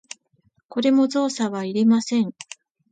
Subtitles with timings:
[0.67, 2.33] これも造作はいりません。